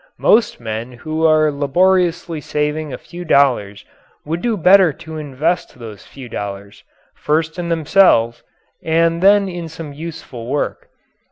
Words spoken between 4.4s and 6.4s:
do better to invest those few